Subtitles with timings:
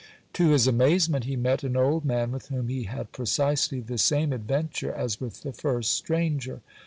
[0.33, 4.33] To his amazement he met an old man with whom he had precisely the same
[4.33, 6.61] adventure as with the first stranger.